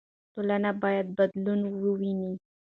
[0.33, 2.31] ټولنه به بدلون وویني.